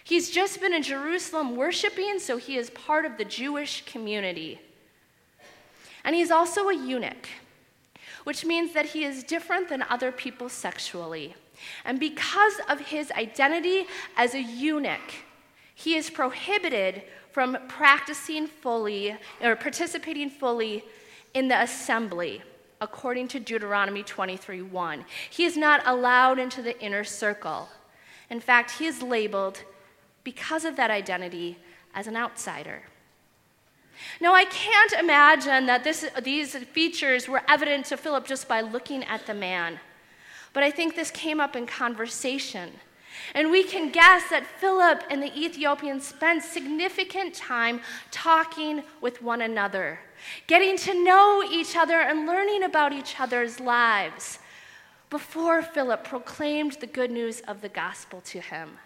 He's 0.03 0.29
just 0.29 0.61
been 0.61 0.73
in 0.73 0.83
Jerusalem 0.83 1.55
worshiping, 1.55 2.19
so 2.19 2.37
he 2.37 2.57
is 2.57 2.69
part 2.69 3.05
of 3.05 3.17
the 3.17 3.25
Jewish 3.25 3.83
community. 3.85 4.61
And 6.03 6.15
he's 6.15 6.31
also 6.31 6.69
a 6.69 6.73
eunuch 6.73 7.27
which 8.27 8.43
means 8.43 8.73
that 8.73 8.87
he 8.87 9.05
is 9.05 9.23
different 9.23 9.69
than 9.69 9.81
other 9.83 10.11
people 10.11 10.49
sexually. 10.49 11.33
And 11.85 11.97
because 11.97 12.55
of 12.67 12.77
his 12.81 13.09
identity 13.11 13.85
as 14.17 14.33
a 14.33 14.41
eunuch, 14.41 15.13
he 15.73 15.95
is 15.95 16.09
prohibited 16.09 17.03
from 17.31 17.57
practicing 17.69 18.45
fully 18.45 19.15
or 19.41 19.55
participating 19.55 20.29
fully 20.29 20.83
in 21.33 21.47
the 21.47 21.61
assembly 21.61 22.41
according 22.79 23.27
to 23.29 23.39
Deuteronomy 23.39 24.03
23:1. 24.03 25.05
He 25.29 25.45
is 25.45 25.57
not 25.57 25.81
allowed 25.85 26.39
into 26.39 26.61
the 26.61 26.79
inner 26.79 27.03
circle. 27.03 27.69
In 28.29 28.39
fact, 28.39 28.71
he 28.71 28.85
is 28.85 29.01
labeled 29.01 29.63
because 30.23 30.65
of 30.65 30.75
that 30.75 30.91
identity 30.91 31.57
as 31.93 32.07
an 32.07 32.17
outsider. 32.17 32.83
Now, 34.19 34.35
I 34.35 34.45
can't 34.45 34.91
imagine 34.93 35.65
that 35.65 35.83
this, 35.83 36.07
these 36.21 36.55
features 36.55 37.27
were 37.27 37.41
evident 37.47 37.85
to 37.87 37.97
Philip 37.97 38.27
just 38.27 38.47
by 38.47 38.61
looking 38.61 39.03
at 39.05 39.25
the 39.25 39.33
man. 39.33 39.79
But 40.53 40.63
I 40.63 40.71
think 40.71 40.95
this 40.95 41.09
came 41.11 41.39
up 41.39 41.55
in 41.55 41.65
conversation. 41.65 42.73
And 43.33 43.51
we 43.51 43.63
can 43.63 43.91
guess 43.91 44.29
that 44.29 44.45
Philip 44.45 45.03
and 45.09 45.21
the 45.21 45.35
Ethiopian 45.37 45.99
spent 45.99 46.43
significant 46.43 47.33
time 47.33 47.81
talking 48.11 48.83
with 49.01 49.21
one 49.21 49.41
another, 49.41 49.99
getting 50.47 50.77
to 50.77 51.03
know 51.03 51.43
each 51.49 51.75
other 51.75 51.99
and 51.99 52.25
learning 52.25 52.63
about 52.63 52.93
each 52.93 53.19
other's 53.19 53.59
lives 53.59 54.39
before 55.09 55.61
Philip 55.61 56.03
proclaimed 56.03 56.73
the 56.73 56.87
good 56.87 57.11
news 57.11 57.41
of 57.41 57.61
the 57.61 57.69
gospel 57.69 58.21
to 58.21 58.41
him. 58.41 58.77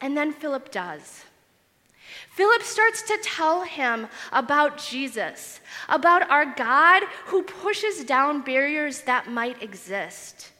And 0.00 0.16
then 0.16 0.32
Philip 0.32 0.70
does. 0.70 1.24
Philip 2.36 2.64
starts 2.64 3.00
to 3.00 3.18
tell 3.22 3.62
him 3.62 4.08
about 4.30 4.76
Jesus, 4.76 5.60
about 5.88 6.30
our 6.30 6.44
God 6.44 7.02
who 7.28 7.42
pushes 7.42 8.04
down 8.04 8.42
barriers 8.42 9.00
that 9.04 9.30
might 9.32 9.62
exist. 9.62 10.52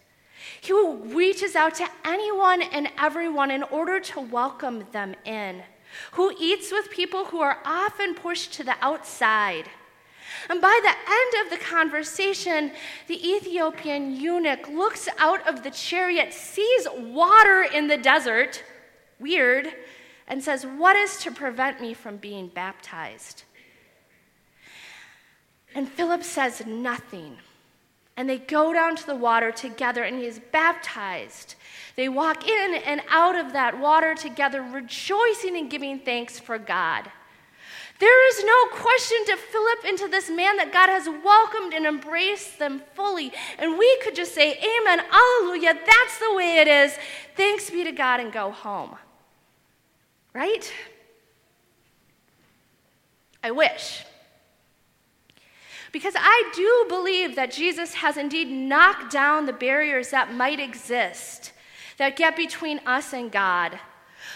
He 0.63 0.73
reaches 0.73 1.55
out 1.55 1.75
to 1.75 1.87
anyone 2.03 2.63
and 2.63 2.89
everyone 2.99 3.51
in 3.51 3.63
order 3.65 4.01
to 4.01 4.21
welcome 4.21 4.87
them 4.93 5.17
in, 5.27 5.65
who 6.13 6.35
eats 6.41 6.73
with 6.73 6.89
people 6.89 7.27
who 7.27 7.41
are 7.41 7.59
often 7.63 8.15
pushed 8.15 8.55
to 8.55 8.65
the 8.65 8.77
outside. 8.81 9.69
And 10.49 10.63
by 10.63 10.81
the 10.83 10.89
end 10.89 11.45
of 11.45 11.59
the 11.59 11.63
conversation, 11.63 12.73
the 13.07 13.23
Ethiopian 13.23 14.17
eunuch 14.17 14.67
looks 14.71 15.11
out 15.19 15.47
of 15.47 15.63
the 15.63 15.71
chariot, 15.71 16.33
sees 16.33 16.87
water 16.91 17.65
in 17.65 17.87
the 17.87 17.99
desert, 17.99 18.65
weird, 19.21 19.75
and 20.29 20.43
says, 20.43 20.65
What 20.65 20.97
is 20.97 21.19
to 21.19 21.31
prevent 21.31 21.81
me 21.81 21.95
from 21.95 22.17
being 22.17 22.49
baptized? 22.49 23.45
And 25.75 25.89
Philip 25.89 26.23
says 26.23 26.65
nothing. 26.67 27.37
And 28.17 28.31
they 28.31 28.39
go 28.39 28.73
down 28.73 28.97
to 28.97 29.07
the 29.07 29.15
water 29.15 29.53
together, 29.53 30.03
and 30.03 30.19
he 30.19 30.25
is 30.25 30.41
baptized. 30.51 31.55
They 31.97 32.09
walk 32.09 32.49
in 32.49 32.75
and 32.75 33.03
out 33.11 33.37
of 33.37 33.53
that 33.53 33.79
water 33.79 34.15
together, 34.15 34.63
rejoicing 34.63 35.57
and 35.57 35.71
giving 35.71 36.01
thanks 36.01 36.41
for 36.41 36.59
God. 36.59 37.11
There 37.99 38.29
is 38.29 38.45
no 38.45 38.67
question 38.73 39.19
to 39.27 39.37
Philip 39.37 39.85
into 39.87 40.09
this 40.09 40.31
man 40.31 40.57
that 40.57 40.73
God 40.73 40.89
has 40.89 41.09
welcomed 41.25 41.73
and 41.73 41.87
embraced 41.87 42.59
them 42.59 42.83
fully. 42.95 43.33
And 43.59 43.79
we 43.79 43.99
could 44.03 44.15
just 44.15 44.35
say, 44.35 44.53
Amen, 44.53 45.01
Alleluia, 45.01 45.75
that's 45.75 46.19
the 46.19 46.35
way 46.35 46.59
it 46.59 46.69
is. 46.69 46.97
Thanks 47.37 47.71
be 47.71 47.85
to 47.85 47.93
God 47.93 48.21
and 48.21 48.33
go 48.33 48.51
home. 48.51 48.97
Right? 50.37 50.71
I 53.43 53.53
wish. 53.53 54.05
Because 55.93 56.13
I 56.15 56.53
do 56.55 56.85
believe 56.91 57.37
that 57.37 57.51
Jesus 57.51 57.95
has 57.95 58.19
indeed 58.19 58.49
knocked 58.49 59.11
down 59.11 59.47
the 59.47 59.55
barriers 59.55 60.11
that 60.11 60.35
might 60.35 60.61
exist 60.61 61.53
that 61.97 62.17
get 62.17 62.37
between 62.37 62.81
us 62.85 63.15
and 63.15 63.33
God. 63.33 63.79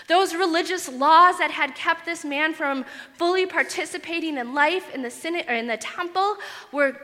Those 0.09 0.35
religious 0.35 0.89
laws 0.89 1.37
that 1.37 1.51
had 1.51 1.75
kept 1.75 2.07
this 2.07 2.25
man 2.25 2.55
from 2.55 2.87
fully 3.13 3.45
participating 3.45 4.39
in 4.39 4.55
life 4.55 4.95
in 4.95 5.03
the, 5.03 5.45
or 5.47 5.55
in 5.55 5.67
the 5.67 5.77
temple 5.77 6.37
were 6.73 6.97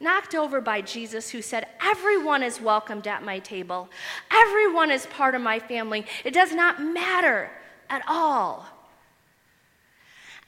knocked 0.00 0.34
over 0.34 0.60
by 0.60 0.82
Jesus, 0.82 1.30
who 1.30 1.40
said, 1.40 1.66
Everyone 1.82 2.42
is 2.42 2.60
welcomed 2.60 3.06
at 3.06 3.24
my 3.24 3.38
table, 3.38 3.88
everyone 4.30 4.90
is 4.90 5.06
part 5.06 5.34
of 5.34 5.40
my 5.40 5.58
family. 5.58 6.04
It 6.26 6.34
does 6.34 6.52
not 6.52 6.82
matter 6.82 7.50
at 7.90 8.02
all. 8.06 8.66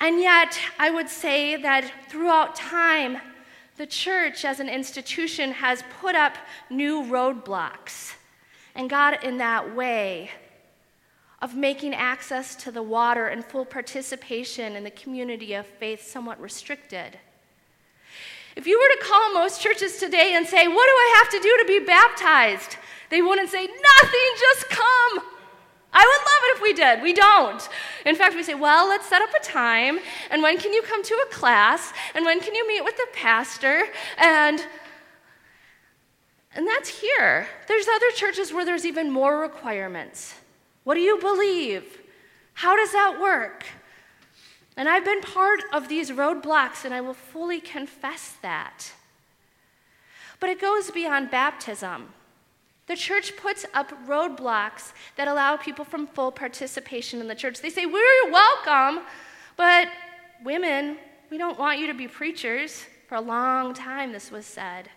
And 0.01 0.21
yet, 0.21 0.59
I 0.79 0.91
would 0.91 1.09
say 1.09 1.57
that 1.57 1.91
throughout 2.09 2.55
time, 2.55 3.19
the 3.77 3.87
church 3.87 4.45
as 4.45 4.61
an 4.61 4.69
institution 4.69 5.53
has 5.53 5.83
put 6.01 6.15
up 6.15 6.37
new 6.71 7.03
roadblocks 7.03 8.15
and 8.75 8.91
got 8.91 9.25
in 9.25 9.39
that 9.39 9.75
way 9.75 10.31
of 11.43 11.55
making 11.55 11.95
access 11.95 12.57
to 12.57 12.71
the 12.71 12.83
water 12.83 13.27
and 13.27 13.45
full 13.45 13.65
participation 13.65 14.77
in 14.77 14.85
the 14.85 14.91
community 14.91 15.55
of 15.55 15.67
faith 15.67 16.07
somewhat 16.07 16.41
restricted. 16.41 17.19
If 18.55 18.67
you 18.67 18.79
were 18.79 18.97
to 18.97 19.11
call 19.11 19.35
most 19.35 19.61
churches 19.61 19.99
today 19.99 20.33
and 20.35 20.47
say, 20.47 20.67
What 20.67 20.87
do 20.87 20.93
I 20.93 21.15
have 21.19 21.31
to 21.33 21.41
do 21.41 21.59
to 21.59 21.65
be 21.67 21.85
baptized? 21.85 22.79
They 23.11 23.21
wouldn't 23.21 23.51
say, 23.51 23.67
Nothing, 23.67 24.31
just 24.39 24.69
come. 24.71 25.36
I 25.99 26.05
would 26.05 26.23
love 26.31 26.43
it 26.45 26.57
if 26.57 26.63
we 26.63 26.73
did. 26.75 27.03
We 27.03 27.15
don't. 27.15 27.69
In 28.05 28.17
fact, 28.17 28.37
we 28.37 28.43
say, 28.43 28.55
well, 28.55 28.87
let's 28.87 29.09
set 29.09 29.23
up 29.23 29.31
a 29.35 29.43
time, 29.43 29.99
and 30.31 30.43
when 30.43 30.59
can 30.59 30.75
you 30.75 30.83
come 30.83 31.03
to 31.03 31.15
a 31.15 31.33
class, 31.33 31.95
and 32.15 32.25
when 32.27 32.39
can 32.41 32.55
you 32.55 32.69
meet 32.69 32.85
with 32.85 32.97
the 32.97 33.07
pastor, 33.15 33.85
and 34.19 34.65
and 36.55 36.67
that's 36.67 37.01
here. 37.01 37.49
There's 37.69 37.87
other 37.87 38.11
churches 38.15 38.51
where 38.51 38.65
there's 38.65 38.87
even 38.87 39.11
more 39.11 39.41
requirements. 39.41 40.35
What 40.85 40.95
do 40.95 41.01
you 41.01 41.19
believe? 41.19 41.99
How 42.55 42.75
does 42.77 42.93
that 42.93 43.19
work? 43.21 43.65
And 44.75 44.89
I've 44.89 45.05
been 45.05 45.21
part 45.21 45.61
of 45.73 45.89
these 45.89 46.11
roadblocks, 46.11 46.85
and 46.85 46.95
I 46.95 47.03
will 47.03 47.15
fully 47.15 47.61
confess 47.61 48.37
that. 48.41 48.93
But 50.41 50.49
it 50.49 50.61
goes 50.61 50.91
beyond 50.91 51.31
baptism. 51.31 52.15
The 52.87 52.97
church 52.97 53.37
puts 53.37 53.67
up 53.75 53.91
roadblocks 54.07 54.93
that 55.17 55.27
allow 55.27 55.57
people 55.57 55.85
from 55.85 56.07
full 56.07 56.31
participation 56.31 57.21
in 57.21 57.27
the 57.27 57.35
church. 57.35 57.61
They 57.61 57.71
say, 57.71 57.85
We're 57.85 58.31
welcome, 58.31 59.05
but 59.57 59.89
women, 60.45 60.99
we 61.31 61.39
don't 61.39 61.59
want 61.59 61.81
you 61.81 61.89
to 61.89 61.95
be 61.95 62.07
preachers. 62.07 62.85
For 63.09 63.15
a 63.15 63.21
long 63.21 63.73
time, 63.73 64.13
this 64.13 64.33
was 64.33 64.47
said. 64.47 64.89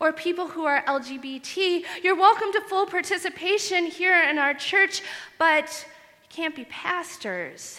Or 0.00 0.12
people 0.12 0.48
who 0.48 0.64
are 0.64 0.82
LGBT, 0.84 1.84
you're 2.02 2.16
welcome 2.16 2.52
to 2.52 2.60
full 2.62 2.86
participation 2.86 3.86
here 3.86 4.22
in 4.22 4.38
our 4.38 4.54
church, 4.54 5.02
but 5.38 5.86
you 6.22 6.28
can't 6.30 6.56
be 6.56 6.64
pastors. 6.66 7.78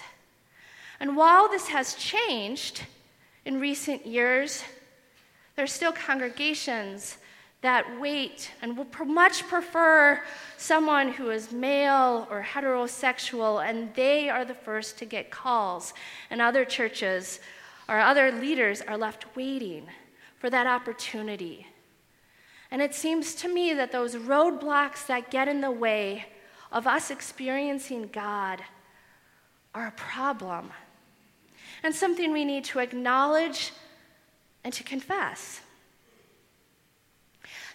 And 0.99 1.15
while 1.15 1.47
this 1.49 1.69
has 1.69 1.95
changed 1.95 2.83
in 3.45 3.59
recent 3.59 4.05
years, 4.05 4.63
there 5.55 5.63
are 5.63 5.67
still 5.67 5.91
congregations 5.91 7.17
that 7.61 7.99
wait 7.99 8.51
and 8.61 8.77
will 8.77 8.87
much 9.05 9.47
prefer 9.47 10.23
someone 10.57 11.11
who 11.11 11.29
is 11.29 11.51
male 11.51 12.27
or 12.29 12.41
heterosexual, 12.41 13.67
and 13.67 13.93
they 13.95 14.29
are 14.29 14.45
the 14.45 14.53
first 14.53 14.97
to 14.99 15.05
get 15.05 15.29
calls. 15.29 15.93
And 16.29 16.41
other 16.41 16.63
churches 16.63 17.39
or 17.87 17.99
other 17.99 18.31
leaders 18.31 18.81
are 18.81 18.97
left 18.97 19.35
waiting 19.35 19.87
for 20.37 20.49
that 20.49 20.67
opportunity. 20.67 21.67
And 22.71 22.81
it 22.81 22.95
seems 22.95 23.35
to 23.35 23.47
me 23.47 23.73
that 23.73 23.91
those 23.91 24.15
roadblocks 24.15 25.07
that 25.07 25.31
get 25.31 25.47
in 25.47 25.59
the 25.59 25.71
way 25.71 26.25
of 26.71 26.87
us 26.87 27.11
experiencing 27.11 28.09
God 28.13 28.61
are 29.73 29.87
a 29.87 29.91
problem 29.91 30.71
and 31.83 31.93
something 31.93 32.31
we 32.31 32.45
need 32.45 32.63
to 32.65 32.79
acknowledge 32.79 33.71
and 34.63 34.73
to 34.73 34.83
confess. 34.83 35.61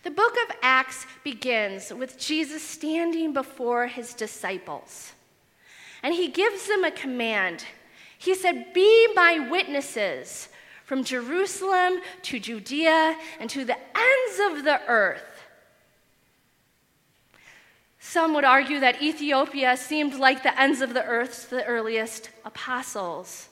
The 0.04 0.10
book 0.10 0.34
of 0.44 0.56
Acts 0.62 1.06
begins 1.24 1.92
with 1.92 2.18
Jesus 2.18 2.62
standing 2.62 3.32
before 3.32 3.86
his 3.86 4.12
disciples. 4.12 5.12
And 6.02 6.12
he 6.12 6.28
gives 6.28 6.68
them 6.68 6.84
a 6.84 6.90
command. 6.90 7.64
He 8.18 8.34
said, 8.34 8.74
Be 8.74 9.08
my 9.14 9.48
witnesses 9.50 10.50
from 10.84 11.04
Jerusalem 11.04 12.02
to 12.22 12.38
Judea 12.38 13.16
and 13.40 13.48
to 13.48 13.64
the 13.64 13.76
ends 13.76 14.58
of 14.58 14.64
the 14.64 14.80
earth. 14.86 15.22
Some 17.98 18.34
would 18.34 18.44
argue 18.44 18.80
that 18.80 19.02
Ethiopia 19.02 19.74
seemed 19.78 20.14
like 20.14 20.42
the 20.42 20.60
ends 20.60 20.82
of 20.82 20.92
the 20.92 21.04
earth 21.04 21.48
to 21.48 21.56
the 21.56 21.64
earliest 21.64 22.28
apostles. 22.44 23.48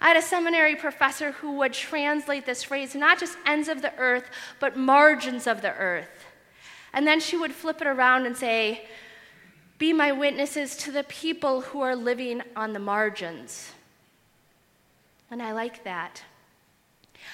I 0.00 0.08
had 0.08 0.16
a 0.16 0.22
seminary 0.22 0.76
professor 0.76 1.32
who 1.32 1.52
would 1.58 1.72
translate 1.72 2.46
this 2.46 2.62
phrase 2.62 2.94
not 2.94 3.18
just 3.18 3.38
ends 3.46 3.68
of 3.68 3.82
the 3.82 3.96
earth, 3.96 4.24
but 4.60 4.76
margins 4.76 5.46
of 5.46 5.62
the 5.62 5.72
earth. 5.74 6.26
And 6.92 7.06
then 7.06 7.20
she 7.20 7.36
would 7.36 7.52
flip 7.52 7.80
it 7.80 7.86
around 7.86 8.26
and 8.26 8.36
say, 8.36 8.86
Be 9.78 9.92
my 9.92 10.12
witnesses 10.12 10.76
to 10.78 10.92
the 10.92 11.04
people 11.04 11.62
who 11.62 11.80
are 11.80 11.96
living 11.96 12.42
on 12.54 12.72
the 12.72 12.78
margins. 12.78 13.72
And 15.30 15.42
I 15.42 15.52
like 15.52 15.84
that. 15.84 16.22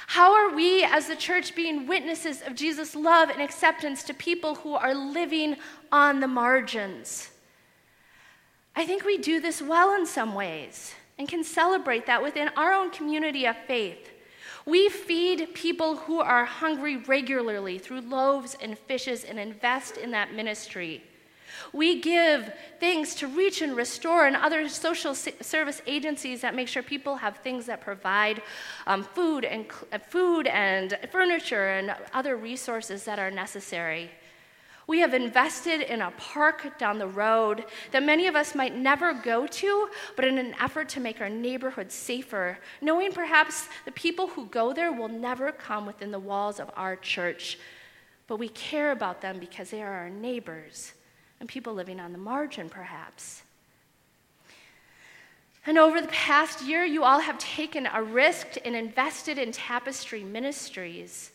How 0.06 0.34
are 0.34 0.54
we 0.54 0.82
as 0.84 1.06
the 1.06 1.16
church 1.16 1.54
being 1.54 1.86
witnesses 1.86 2.42
of 2.42 2.54
Jesus' 2.54 2.94
love 2.94 3.28
and 3.28 3.42
acceptance 3.42 4.02
to 4.04 4.14
people 4.14 4.56
who 4.56 4.74
are 4.74 4.94
living 4.94 5.56
on 5.92 6.20
the 6.20 6.28
margins? 6.28 7.30
I 8.74 8.86
think 8.86 9.04
we 9.04 9.18
do 9.18 9.40
this 9.40 9.60
well 9.60 9.94
in 9.94 10.06
some 10.06 10.34
ways 10.34 10.94
and 11.20 11.28
can 11.28 11.44
celebrate 11.44 12.06
that 12.06 12.22
within 12.22 12.48
our 12.56 12.72
own 12.72 12.90
community 12.90 13.44
of 13.44 13.54
faith. 13.66 14.08
We 14.64 14.88
feed 14.88 15.52
people 15.52 15.96
who 15.96 16.18
are 16.18 16.46
hungry 16.46 16.96
regularly 16.96 17.78
through 17.78 18.00
loaves 18.00 18.56
and 18.62 18.78
fishes 18.78 19.24
and 19.24 19.38
invest 19.38 19.98
in 19.98 20.12
that 20.12 20.32
ministry. 20.32 21.02
We 21.74 22.00
give 22.00 22.50
things 22.78 23.14
to 23.16 23.26
reach 23.26 23.60
and 23.60 23.76
restore 23.76 24.26
and 24.26 24.34
other 24.34 24.66
social 24.70 25.14
service 25.14 25.82
agencies 25.86 26.40
that 26.40 26.54
make 26.54 26.68
sure 26.68 26.82
people 26.82 27.16
have 27.16 27.36
things 27.36 27.66
that 27.66 27.82
provide 27.82 28.40
um, 28.86 29.04
food 29.04 29.44
and 29.44 29.66
food 30.08 30.46
and 30.46 30.98
furniture 31.12 31.68
and 31.68 31.94
other 32.14 32.38
resources 32.38 33.04
that 33.04 33.18
are 33.18 33.30
necessary. 33.30 34.10
We 34.90 34.98
have 34.98 35.14
invested 35.14 35.82
in 35.82 36.02
a 36.02 36.10
park 36.16 36.76
down 36.76 36.98
the 36.98 37.06
road 37.06 37.64
that 37.92 38.02
many 38.02 38.26
of 38.26 38.34
us 38.34 38.56
might 38.56 38.74
never 38.74 39.14
go 39.14 39.46
to, 39.46 39.88
but 40.16 40.24
in 40.24 40.36
an 40.36 40.52
effort 40.60 40.88
to 40.88 41.00
make 41.00 41.20
our 41.20 41.28
neighborhood 41.28 41.92
safer, 41.92 42.58
knowing 42.80 43.12
perhaps 43.12 43.68
the 43.84 43.92
people 43.92 44.26
who 44.26 44.46
go 44.46 44.72
there 44.72 44.90
will 44.90 45.06
never 45.06 45.52
come 45.52 45.86
within 45.86 46.10
the 46.10 46.18
walls 46.18 46.58
of 46.58 46.72
our 46.74 46.96
church. 46.96 47.56
But 48.26 48.38
we 48.38 48.48
care 48.48 48.90
about 48.90 49.20
them 49.20 49.38
because 49.38 49.70
they 49.70 49.80
are 49.80 49.92
our 49.92 50.10
neighbors 50.10 50.92
and 51.38 51.48
people 51.48 51.72
living 51.72 52.00
on 52.00 52.10
the 52.10 52.18
margin, 52.18 52.68
perhaps. 52.68 53.42
And 55.66 55.78
over 55.78 56.00
the 56.00 56.08
past 56.08 56.66
year, 56.66 56.84
you 56.84 57.04
all 57.04 57.20
have 57.20 57.38
taken 57.38 57.86
a 57.86 58.02
risk 58.02 58.56
and 58.64 58.74
invested 58.74 59.38
in 59.38 59.52
Tapestry 59.52 60.24
Ministries 60.24 61.30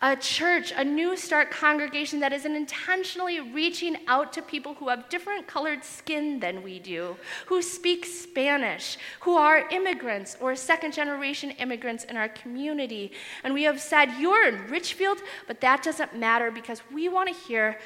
a 0.00 0.14
church, 0.14 0.72
a 0.76 0.84
new 0.84 1.16
start 1.16 1.50
congregation 1.50 2.20
that 2.20 2.32
is 2.32 2.44
intentionally 2.44 3.40
reaching 3.40 3.96
out 4.06 4.32
to 4.32 4.42
people 4.42 4.74
who 4.74 4.88
have 4.88 5.08
different 5.08 5.46
colored 5.46 5.82
skin 5.82 6.38
than 6.38 6.62
we 6.62 6.78
do, 6.78 7.16
who 7.46 7.60
speak 7.60 8.04
Spanish, 8.04 8.96
who 9.20 9.36
are 9.36 9.68
immigrants 9.70 10.36
or 10.40 10.54
second 10.54 10.92
generation 10.92 11.50
immigrants 11.52 12.04
in 12.04 12.16
our 12.16 12.28
community. 12.28 13.10
And 13.42 13.52
we 13.52 13.64
have 13.64 13.80
said, 13.80 14.12
You're 14.20 14.46
in 14.48 14.68
Richfield, 14.68 15.18
but 15.48 15.60
that 15.62 15.82
doesn't 15.82 16.16
matter 16.16 16.52
because 16.52 16.80
we 16.92 17.08
want 17.08 17.28
to 17.28 17.34
hear 17.34 17.78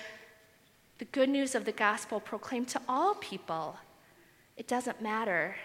the 0.98 1.06
good 1.06 1.30
news 1.30 1.54
of 1.54 1.64
the 1.64 1.72
gospel 1.72 2.20
proclaimed 2.20 2.68
to 2.68 2.80
all 2.88 3.14
people. 3.14 3.76
It 4.58 4.68
doesn't 4.68 5.00
matter. 5.00 5.56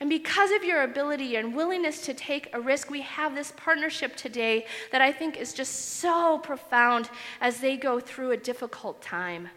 And 0.00 0.08
because 0.08 0.50
of 0.50 0.64
your 0.64 0.82
ability 0.82 1.36
and 1.36 1.54
willingness 1.54 2.00
to 2.06 2.14
take 2.14 2.48
a 2.52 2.60
risk, 2.60 2.90
we 2.90 3.02
have 3.02 3.34
this 3.34 3.52
partnership 3.56 4.16
today 4.16 4.66
that 4.90 5.00
I 5.00 5.12
think 5.12 5.36
is 5.36 5.52
just 5.52 5.98
so 5.98 6.38
profound 6.38 7.10
as 7.40 7.60
they 7.60 7.76
go 7.76 8.00
through 8.00 8.32
a 8.32 8.36
difficult 8.36 9.00
time. 9.02 9.48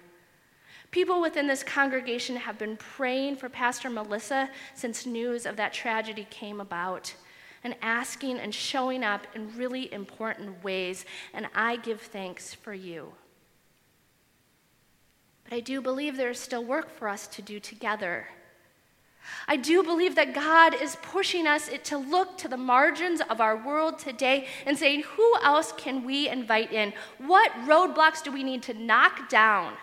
People 0.91 1.19
within 1.19 1.47
this 1.47 1.63
congregation 1.63 2.35
have 2.37 2.57
been 2.57 2.77
praying 2.77 3.35
for 3.35 3.49
Pastor 3.49 3.89
Melissa 3.89 4.49
since 4.75 5.05
news 5.05 5.45
of 5.45 5.57
that 5.57 5.73
tragedy 5.73 6.27
came 6.29 6.61
about 6.61 7.13
and 7.65 7.75
asking 7.81 8.39
and 8.39 8.53
showing 8.53 9.03
up 9.03 9.25
in 9.33 9.57
really 9.57 9.91
important 9.91 10.63
ways, 10.63 11.03
and 11.33 11.47
I 11.55 11.77
give 11.77 11.99
thanks 11.99 12.53
for 12.53 12.73
you. 12.73 13.11
But 15.43 15.53
I 15.53 15.59
do 15.59 15.81
believe 15.81 16.15
there 16.15 16.29
is 16.29 16.39
still 16.39 16.63
work 16.63 16.89
for 16.89 17.09
us 17.09 17.27
to 17.27 17.41
do 17.41 17.59
together. 17.59 18.27
I 19.47 19.55
do 19.55 19.83
believe 19.83 20.15
that 20.15 20.33
God 20.33 20.73
is 20.81 20.97
pushing 21.01 21.47
us 21.47 21.69
to 21.85 21.97
look 21.97 22.37
to 22.39 22.47
the 22.47 22.57
margins 22.57 23.21
of 23.29 23.39
our 23.39 23.57
world 23.57 23.99
today 23.99 24.47
and 24.65 24.77
saying, 24.77 25.03
who 25.03 25.37
else 25.43 25.71
can 25.77 26.03
we 26.03 26.27
invite 26.27 26.71
in? 26.71 26.93
What 27.19 27.51
roadblocks 27.67 28.23
do 28.23 28.31
we 28.31 28.43
need 28.43 28.63
to 28.63 28.73
knock 28.73 29.29
down? 29.29 29.73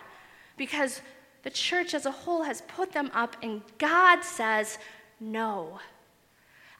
Because 0.57 1.01
the 1.43 1.49
church 1.49 1.93
as 1.93 2.05
a 2.05 2.11
whole 2.11 2.43
has 2.43 2.61
put 2.61 2.93
them 2.93 3.11
up, 3.13 3.35
and 3.41 3.61
God 3.77 4.23
says, 4.23 4.77
no. 5.19 5.79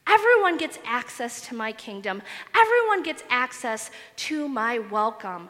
Everyone 0.07 0.57
gets 0.57 0.79
access 0.85 1.47
to 1.47 1.55
my 1.55 1.71
kingdom, 1.71 2.21
everyone 2.55 3.03
gets 3.03 3.23
access 3.29 3.91
to 4.17 4.47
my 4.47 4.79
welcome. 4.79 5.49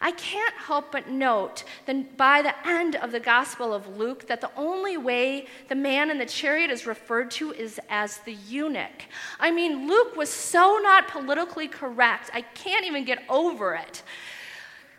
I 0.00 0.12
can't 0.12 0.54
help 0.54 0.92
but 0.92 1.08
note 1.08 1.64
that 1.86 2.16
by 2.16 2.42
the 2.42 2.54
end 2.68 2.96
of 2.96 3.12
the 3.12 3.20
Gospel 3.20 3.72
of 3.72 3.96
Luke, 3.96 4.26
that 4.28 4.40
the 4.40 4.50
only 4.56 4.96
way 4.96 5.46
the 5.68 5.74
man 5.74 6.10
in 6.10 6.18
the 6.18 6.26
chariot 6.26 6.70
is 6.70 6.86
referred 6.86 7.30
to 7.32 7.52
is 7.52 7.80
as 7.88 8.18
the 8.18 8.34
eunuch. 8.34 9.04
I 9.40 9.50
mean, 9.50 9.88
Luke 9.88 10.16
was 10.16 10.28
so 10.28 10.78
not 10.82 11.08
politically 11.08 11.68
correct, 11.68 12.30
I 12.34 12.42
can't 12.42 12.84
even 12.84 13.04
get 13.04 13.22
over 13.28 13.74
it. 13.74 14.02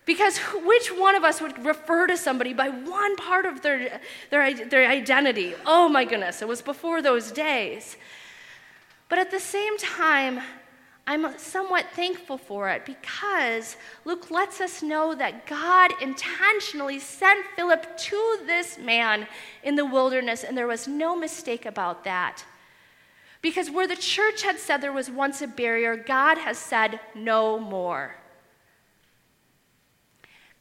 Because 0.06 0.38
which 0.38 0.88
one 0.88 1.16
of 1.16 1.25
us 1.25 1.42
would 1.42 1.66
refer 1.66 2.08
to 2.08 2.16
somebody 2.16 2.54
by 2.54 2.70
one 2.70 3.18
part 3.18 3.46
of 3.46 3.62
their, 3.62 4.00
their, 4.30 4.54
their 4.54 4.89
identity? 4.89 5.54
Oh 5.66 5.89
my 5.89 6.06
goodness, 6.06 6.42
it 6.42 6.48
was 6.48 6.62
before 6.62 7.01
those 7.01 7.30
days. 7.30 7.98
But 9.10 9.20
at 9.20 9.32
the 9.32 9.39
same 9.39 9.77
time, 9.77 10.39
I'm 11.09 11.37
somewhat 11.39 11.85
thankful 11.93 12.37
for 12.37 12.69
it 12.69 12.85
because 12.85 13.77
Luke 14.03 14.29
lets 14.29 14.59
us 14.59 14.83
know 14.83 15.15
that 15.15 15.47
God 15.47 15.93
intentionally 16.01 16.99
sent 16.99 17.45
Philip 17.55 17.97
to 17.97 18.39
this 18.45 18.77
man 18.77 19.25
in 19.63 19.75
the 19.75 19.85
wilderness, 19.85 20.43
and 20.43 20.57
there 20.57 20.67
was 20.67 20.85
no 20.85 21.15
mistake 21.15 21.65
about 21.65 22.03
that. 22.03 22.43
Because 23.41 23.71
where 23.71 23.87
the 23.87 23.95
church 23.95 24.43
had 24.43 24.59
said 24.59 24.81
there 24.81 24.91
was 24.91 25.09
once 25.09 25.41
a 25.41 25.47
barrier, 25.47 25.95
God 25.95 26.37
has 26.39 26.57
said 26.57 26.99
no 27.15 27.57
more. 27.57 28.15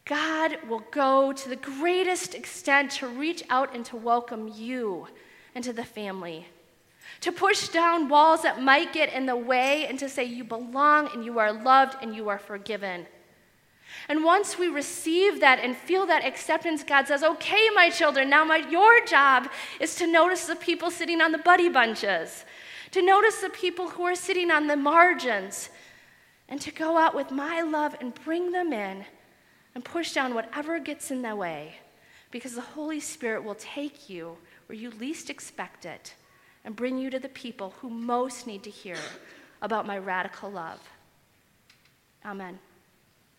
God 0.05 0.59
will 0.69 0.85
go 0.93 1.33
to 1.33 1.49
the 1.49 1.57
greatest 1.57 2.37
extent 2.37 2.93
to 2.93 3.09
reach 3.09 3.43
out 3.51 3.75
and 3.75 3.85
to 3.87 3.97
welcome 3.97 4.47
you 4.55 5.09
into 5.57 5.73
the 5.73 5.85
family 5.85 6.47
to 7.27 7.33
push 7.33 7.67
down 7.67 8.09
walls 8.09 8.43
that 8.43 8.63
might 8.63 8.93
get 8.93 9.13
in 9.13 9.27
the 9.27 9.35
way 9.35 9.85
and 9.89 9.99
to 9.99 10.09
say, 10.09 10.23
You 10.23 10.45
belong 10.45 11.11
and 11.13 11.25
you 11.25 11.41
are 11.41 11.53
loved 11.53 11.97
and 12.01 12.15
you 12.15 12.29
are 12.29 12.39
forgiven. 12.39 13.05
And 14.09 14.23
once 14.23 14.61
we 14.61 14.69
receive 14.69 15.41
that 15.41 15.59
and 15.59 15.77
feel 15.77 16.07
that 16.07 16.25
acceptance, 16.25 16.85
God 16.85 17.09
says, 17.09 17.25
Okay, 17.25 17.67
my 17.75 17.91
children, 17.91 18.31
now 18.31 18.45
my, 18.45 18.59
your 18.71 19.05
job 19.07 19.49
is 19.81 19.97
to 19.97 20.07
notice 20.07 20.47
the 20.47 20.55
people 20.55 20.89
sitting 20.89 21.21
on 21.21 21.33
the 21.33 21.39
buddy 21.39 21.69
bunches, 21.69 22.45
to 22.93 23.03
notice 23.03 23.41
the 23.41 23.51
people 23.51 23.89
who 23.89 24.05
are 24.05 24.15
sitting 24.15 24.53
on 24.53 24.69
the 24.69 24.77
margins, 24.77 25.71
and 26.49 26.61
to 26.61 26.71
go 26.71 26.97
out 26.97 27.17
with 27.17 27.33
my 27.33 27.61
love 27.61 27.97
and 28.01 28.15
bring 28.25 28.53
them 28.53 28.73
in 28.73 29.05
and 29.75 29.85
push 29.85 30.13
down 30.13 30.33
whatever 30.33 30.79
gets 30.79 31.11
in 31.11 31.23
the 31.23 31.35
way, 31.35 31.75
because 32.31 32.55
the 32.55 32.61
Holy 32.61 33.01
Spirit 33.01 33.43
will 33.43 33.57
take 33.57 34.09
you 34.09 34.37
where 34.67 34.79
you 34.79 34.91
least 34.93 35.29
expect 35.29 35.85
it 35.85 36.15
and 36.67 36.77
bring 36.77 36.99
you 36.99 37.09
to 37.09 37.19
the 37.19 37.29
people 37.29 37.73
who 37.81 37.89
most 37.89 38.47
need 38.47 38.63
to 38.65 38.71
hear 38.71 38.99
about 39.63 39.87
my 39.87 39.97
radical 39.97 40.51
love. 40.51 40.81
Amen. 42.27 42.59